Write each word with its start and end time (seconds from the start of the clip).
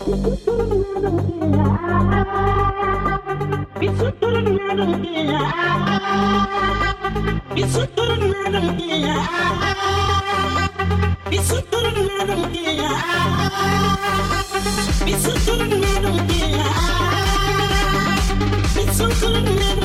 It's 0.00 0.14
so 18.96 19.08
good. 19.20 19.77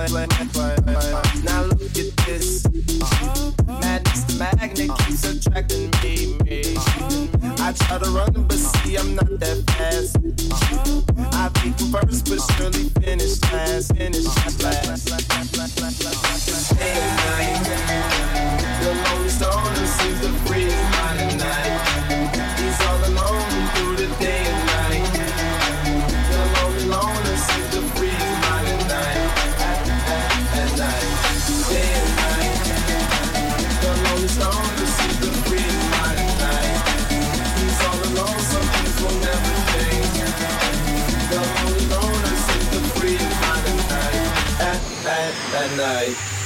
Now 0.00 1.64
look 1.64 1.82
at 1.82 2.16
this. 2.24 2.62
The 2.62 4.34
attracting 5.24 5.90
me, 6.02 6.38
me. 6.44 6.74
I 7.60 7.72
try 7.74 7.98
to 7.98 8.10
run, 8.10 8.32
but 8.32 8.56
see, 8.56 8.96
I'm 8.96 9.14
not 9.14 9.28
that 9.40 9.62
fast. 9.76 10.16
I 11.34 11.50
think 11.60 11.78
first, 11.92 12.30
but 12.30 12.40
surely 12.56 12.88
finish. 13.04 13.38
Finish 13.92 14.24
The 18.80 18.90
lonely 19.04 19.89
Monday. 45.70 46.14
Uh, 46.14 46.39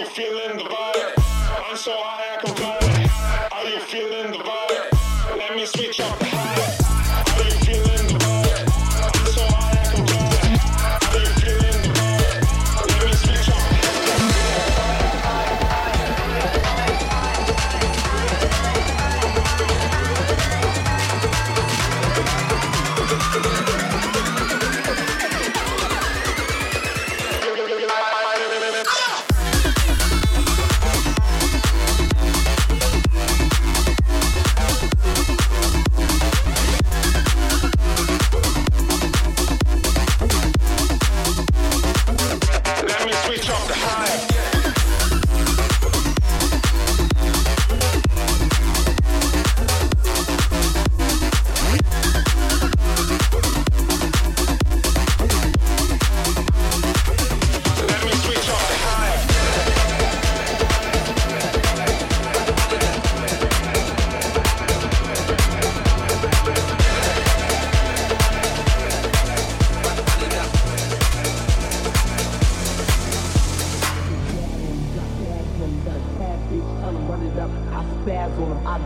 you 0.00 0.06
feeling 0.06 0.56
the 0.56 0.64
vibe? 0.64 1.12
I'm 1.68 1.76
so 1.76 1.92
high. 1.94 2.19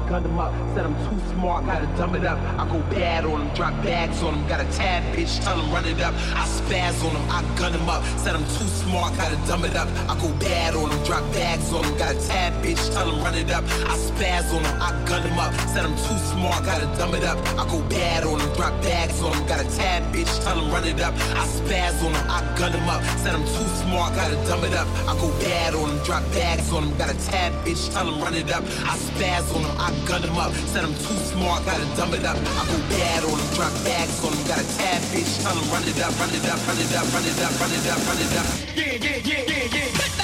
Gun 0.08 0.22
them 0.22 0.38
up. 0.38 0.52
Said 0.74 0.86
I'm 0.86 0.94
too 1.08 1.18
smart, 1.32 1.66
gotta 1.66 1.86
dumb 1.96 2.14
it 2.14 2.24
up. 2.24 2.38
I 2.58 2.68
go 2.70 2.78
bad 2.90 3.24
on 3.24 3.40
them, 3.40 3.54
drop 3.54 3.74
bags 3.82 4.22
on 4.22 4.34
them. 4.34 4.48
Got 4.48 4.60
a 4.60 4.64
tad 4.76 5.02
bitch, 5.14 5.42
tell 5.42 5.56
them 5.56 5.72
run 5.72 5.84
it 5.86 6.00
up. 6.00 6.14
I 6.34 6.46
spaz 6.46 7.04
on 7.04 7.12
them, 7.14 7.26
I 7.30 7.42
gun 7.58 7.72
them 7.72 7.88
up. 7.88 8.02
Said 8.18 8.34
I'm 8.34 8.44
too 8.44 8.68
smart, 8.82 9.16
gotta 9.16 9.36
dumb 9.48 9.64
it 9.64 9.74
up. 9.76 9.88
I 10.08 10.14
go 10.20 10.28
bad 10.38 10.74
on 10.74 10.90
them, 10.90 11.02
drop 11.04 11.24
bags 11.32 11.72
on 11.72 11.82
them. 11.82 11.96
Got 11.98 12.14
a 12.14 12.28
tad 12.28 12.52
bitch, 12.62 12.92
tell 12.92 13.10
them 13.10 13.22
run 13.24 13.34
it 13.34 13.50
up. 13.50 13.64
I 13.64 13.96
spaz 13.96 14.54
on 14.54 14.62
them, 14.62 14.76
I 14.80 14.90
gun 15.08 15.22
them 15.22 15.38
up. 15.38 15.52
Said 15.72 15.84
I'm 15.84 15.96
too 15.96 16.18
smart, 16.30 16.64
gotta 16.64 16.86
dumb 16.98 17.14
it 17.14 17.24
up. 17.24 17.38
I 17.58 17.64
go 17.70 17.80
bad 17.88 18.24
on 18.24 18.38
them, 18.38 18.52
drop 18.54 18.74
bags 18.82 19.20
on 19.22 19.32
them. 19.32 19.46
Got 19.46 19.64
a 19.64 19.76
tad 19.76 20.02
bitch, 20.14 20.32
tell 20.44 20.56
them 20.56 20.70
run 20.70 20.84
it 20.84 21.00
up. 21.00 21.14
I 21.34 21.46
spaz 21.46 22.02
on 22.04 22.12
them, 22.12 22.26
I 22.30 22.40
gun 22.58 22.72
them 22.72 22.88
up. 22.88 23.02
Said 23.22 23.34
I'm 23.34 23.44
too 23.44 23.68
smart, 23.82 24.14
gotta 24.14 24.36
dumb 24.46 24.64
it 24.64 24.74
up. 24.74 24.86
I 25.08 25.14
go 25.18 25.28
bad 25.40 25.74
on 25.74 25.88
them, 25.90 26.04
drop 26.04 26.22
bags 26.32 26.72
on 26.72 26.84
them. 26.84 26.98
Got 26.98 27.10
a 27.10 27.18
tad 27.26 27.52
bitch, 27.64 27.92
tell 27.92 28.06
them 28.06 28.20
run 28.20 28.34
it 28.34 28.50
up. 28.52 28.62
I 28.84 29.03
spaz 29.10 29.44
on 29.54 29.62
them, 29.62 29.74
I 29.78 29.92
gun 30.08 30.22
them 30.22 30.36
up. 30.36 30.52
Said 30.72 30.84
I'm 30.84 30.94
too 30.94 31.18
smart, 31.30 31.64
gotta 31.64 31.84
dumb 31.96 32.14
it 32.14 32.24
up. 32.24 32.36
I 32.36 32.62
go 32.66 32.76
bad 32.90 33.24
on 33.24 33.36
them, 33.36 33.50
drop 33.54 33.72
bags 33.84 34.24
on 34.24 34.32
them. 34.32 34.42
Got 34.46 34.60
a 34.60 34.66
tad 34.76 35.02
bitch, 35.12 35.42
tell 35.42 35.54
them 35.54 35.66
run 35.70 35.84
it 35.84 36.00
up, 36.00 36.12
run 36.18 36.30
it 36.30 36.46
up, 36.48 36.60
run 36.66 36.78
it 36.78 36.92
up, 36.94 37.06
run 37.12 37.24
it 37.24 37.38
up, 37.40 37.52
run 37.60 37.72
it 37.72 37.86
up, 37.86 38.00
run 38.08 38.18
it 38.18 38.34
up. 38.40 38.46
Yeah, 38.74 38.96
yeah, 39.04 39.18
yeah, 39.22 39.42
yeah, 39.46 40.18
yeah. 40.18 40.23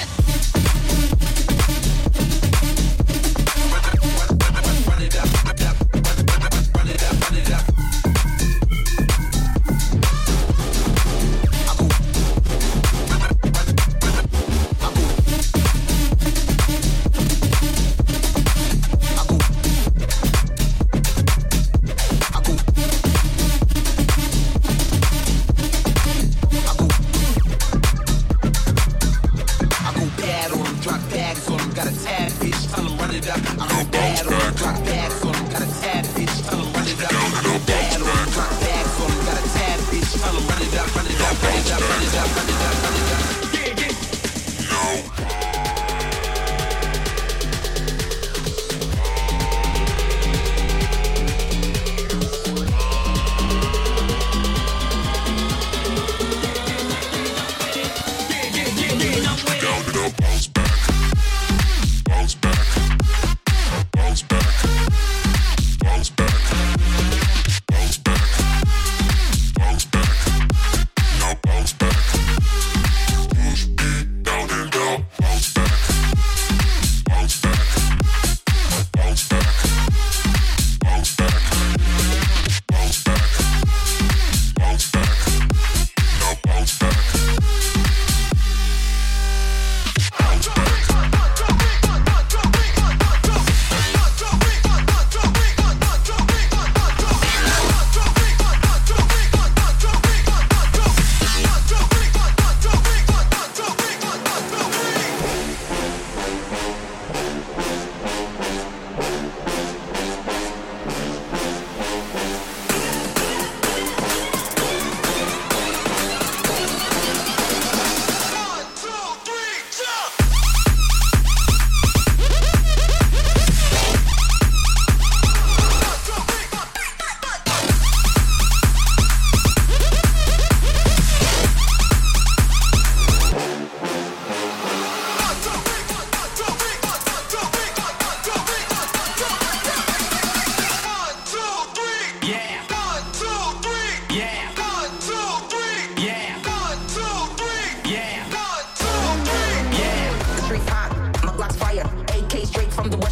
it. 33.23 33.61
I'm 33.61 33.87
bad. 33.91 34.40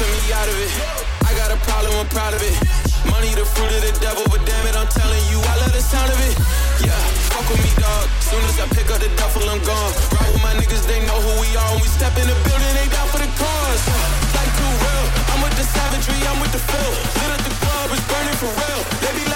put 0.00 0.08
me 0.16 0.32
out 0.32 0.48
of 0.48 0.56
it. 0.56 0.72
I 1.28 1.36
got 1.36 1.52
a 1.52 1.58
problem, 1.68 1.92
I'm 2.00 2.08
proud 2.08 2.32
of 2.32 2.40
it. 2.40 2.56
Money 3.12 3.36
the 3.36 3.44
fruit 3.44 3.68
of 3.68 3.82
the 3.84 3.92
devil, 4.00 4.24
but 4.32 4.40
damn 4.48 4.64
it, 4.64 4.72
I'm 4.72 4.88
telling 4.88 5.20
you, 5.28 5.36
I 5.44 5.54
love 5.60 5.72
the 5.76 5.84
sound 5.84 6.08
of 6.08 6.16
it. 6.24 6.34
Yeah, 6.80 6.96
fuck 7.28 7.44
with 7.52 7.60
me, 7.60 7.72
dog. 7.76 8.08
Soon 8.24 8.40
as 8.48 8.56
I 8.56 8.66
pick 8.72 8.88
up 8.88 9.04
the 9.04 9.12
duffel, 9.20 9.44
I'm 9.44 9.60
gone. 9.60 9.92
Ride 10.16 10.32
with 10.32 10.40
my 10.40 10.54
niggas, 10.56 10.88
they 10.88 11.04
know 11.04 11.20
who 11.20 11.32
we 11.44 11.52
are. 11.52 11.70
When 11.76 11.84
we 11.84 11.90
step 11.92 12.16
in 12.16 12.24
the 12.24 12.38
building, 12.48 12.72
they 12.72 12.88
down 12.88 13.08
for 13.12 13.20
the 13.20 13.28
cause. 13.36 13.82
Like 14.36 14.52
too 14.56 14.72
real, 14.72 15.04
I'm 15.36 15.40
with 15.44 15.56
the 15.60 15.66
savagery, 15.68 16.20
I'm 16.24 16.40
with 16.40 16.52
the 16.56 16.62
feel. 16.64 16.92
Lit 17.20 17.30
at 17.36 17.42
the 17.44 17.54
club, 17.60 17.86
it's 17.92 18.06
burning 18.08 18.38
for 18.40 18.50
real. 18.56 18.80
They 19.04 19.12
be 19.20 19.29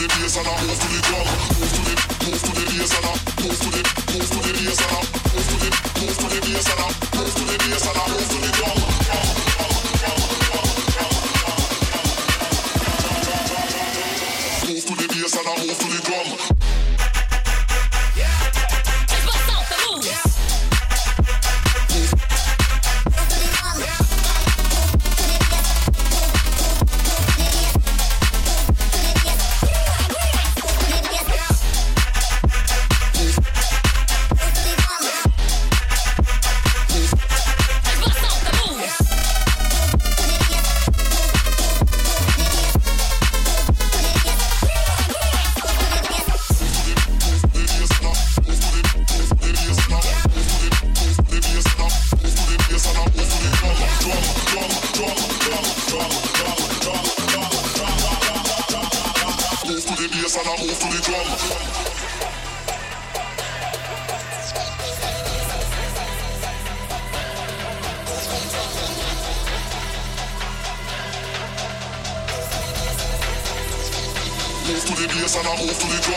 Move 0.00 0.08
to 7.34 7.40
the 7.44 7.58
bass 7.58 7.86
and 7.86 7.98
I 7.98 8.08
move 8.08 8.28
to 8.28 8.36
the 8.40 8.52
drum. 8.56 8.89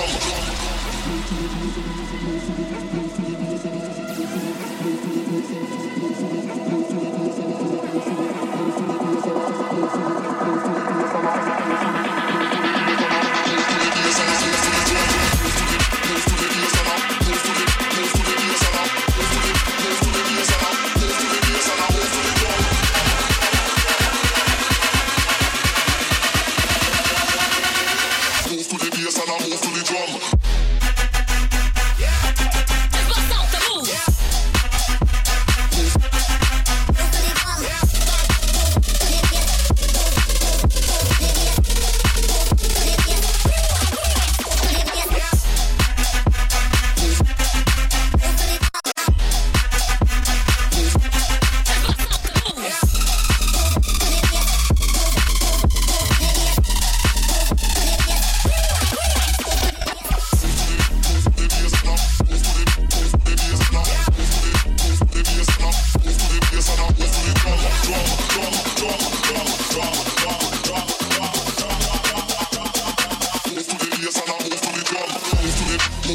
Thank 0.06 0.44
you. 2.88 2.93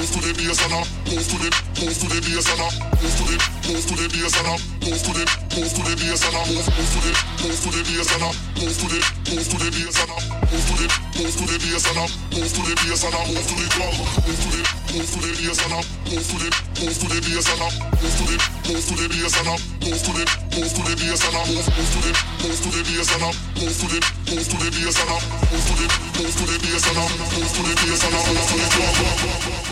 Move 0.08 0.24
to 0.24 0.32
the 0.32 0.40
bass 0.40 0.64
and 0.64 0.72
I 0.72 0.80
move 1.04 1.28
to 1.28 1.36
the 1.36 1.50
move 1.84 1.98
to 2.00 2.08
the 2.08 2.20
bass 2.24 2.48
and 2.48 2.64
I 2.64 2.72
move 2.96 3.12
to 3.12 3.24
the 3.28 3.36
move 3.68 3.84
to 3.84 3.92
the 3.92 4.08
bass 4.08 4.40
and 4.40 4.48
I 4.48 4.56
move 4.80 5.02
to 5.04 5.12
the 5.12 5.24
move 5.52 5.68
to 5.68 5.82
the 5.84 5.94
bass 6.00 6.24
and 6.24 6.32
I 6.32 6.48
move 6.48 6.64
move 6.64 6.88
to 6.88 7.00
the 7.04 7.12
move 7.44 7.60
to 7.60 7.68
the 7.68 7.82
bass 7.84 8.08
and 8.16 8.24
I 8.24 8.32
move 8.56 8.72
to 8.72 8.86
the 8.88 8.98
move 9.28 9.44
to 9.44 9.56
the 9.60 9.68
bass 9.68 10.00
and 10.00 10.08
I 10.08 10.16
move 10.48 10.64
to 10.64 10.74
the 10.80 10.88
move 11.12 11.34
to 11.36 11.44
the 11.44 11.56
bass 11.60 11.84
and 11.84 12.00
I 12.00 12.08
move 12.08 12.48
to 12.48 12.62
the 12.64 12.74
bass 12.80 13.04
and 13.04 13.12
I 13.12 13.24
move 13.28 13.44
to 13.44 13.52
the 13.52 13.66
drum 13.68 13.92
move 14.24 14.40
to 14.40 14.48
the 14.48 14.62
move 14.96 15.10
to 15.12 15.18
the 15.20 15.32
bass 15.44 15.60
and 15.60 15.76
I 15.76 15.80
move 16.08 16.24
to 16.24 16.36
the 16.40 16.48
move 16.56 16.96
to 16.96 17.04
the 17.04 17.18
bass 17.20 17.48
and 17.52 17.60
I 17.60 17.68
move 17.68 18.16
to 18.16 18.24
the 18.24 18.36
move 18.64 18.84
to 18.88 18.94
the 18.96 19.08
bass 19.12 19.34
and 19.36 19.44
I 19.44 19.60
move 19.60 20.00
to 20.08 20.12
the 20.16 20.24
move 20.56 20.72
to 20.72 20.82
the 20.88 20.94
bass 20.96 21.20
and 21.20 21.36
I 21.36 21.44
move 21.52 21.68
move 21.68 21.84
to 21.84 22.00
the 22.00 22.12
move 22.48 22.56
to 22.56 22.70
the 22.72 22.80
bass 22.88 23.12
and 23.12 23.24
I 23.28 23.36
move 23.60 23.76
to 23.76 23.86
the 23.92 24.00
move 24.32 24.48
to 24.48 24.56
the 24.56 24.68
bass 24.72 24.96
and 24.96 25.12
I 25.12 25.20
move 25.52 25.64
to 25.68 25.74
the 25.76 25.86
move 26.16 26.32
to 26.32 26.44
the 26.48 26.56
bass 26.64 26.84
and 26.88 26.96
I 26.96 27.04
move 27.12 27.52
to 27.52 27.60
the 27.60 27.74
bass 27.76 28.00
and 28.08 28.14
I 28.16 28.20
move 28.24 28.48
to 28.48 28.56
the 28.56 28.68
drum. 28.72 29.67